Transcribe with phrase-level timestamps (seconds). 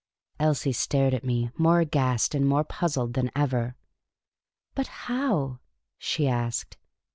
[0.39, 3.75] Elsie stared at me, more aghast and more puzzled than ever."
[4.73, 5.59] But how?"
[5.99, 6.77] she asked.